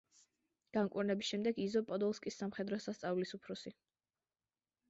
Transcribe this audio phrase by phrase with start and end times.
[0.77, 3.75] განკურნების შემდეგ იზო პოდოლსკის სამხედრო სასწავლებლის უფროსი.